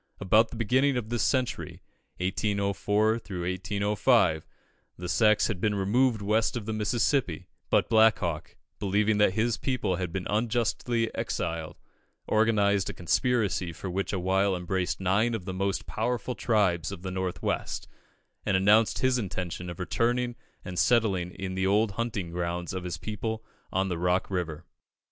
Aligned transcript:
About 0.19 0.49
the 0.49 0.55
beginning 0.55 0.97
of 0.97 1.09
this 1.09 1.21
century 1.21 1.83
(1804 2.17 3.19
5), 3.97 4.47
the 4.97 5.07
Sacs 5.07 5.45
had 5.47 5.61
been 5.61 5.75
removed 5.75 6.23
west 6.23 6.57
of 6.57 6.65
the 6.65 6.73
Mississippi; 6.73 7.45
but 7.69 7.87
Black 7.87 8.17
Hawk, 8.17 8.55
believing 8.79 9.19
that 9.19 9.33
his 9.33 9.57
people 9.57 9.97
had 9.97 10.11
been 10.11 10.25
unjustly 10.27 11.13
exiled, 11.13 11.77
organised 12.27 12.89
a 12.89 12.95
conspiracy 12.95 13.71
which 13.73 14.09
for 14.09 14.17
a 14.17 14.19
while 14.19 14.55
embraced 14.55 14.99
nine 14.99 15.35
of 15.35 15.45
the 15.45 15.53
most 15.53 15.85
powerful 15.85 16.33
tribes 16.33 16.91
of 16.91 17.03
the 17.03 17.11
North 17.11 17.43
West, 17.43 17.87
and 18.43 18.57
announced 18.57 18.97
his 19.01 19.19
intention 19.19 19.69
of 19.69 19.79
returning 19.79 20.35
and 20.65 20.79
settling 20.79 21.29
in 21.29 21.53
the 21.53 21.67
old 21.67 21.91
hunting 21.91 22.31
grounds 22.31 22.73
of 22.73 22.85
his 22.85 22.97
people 22.97 23.45
on 23.71 23.87
the 23.87 23.99
Rock 23.99 24.31
River. 24.31 24.65